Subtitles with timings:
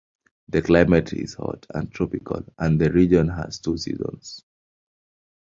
[0.49, 4.43] The climate is hot and tropical and the region has two seasons.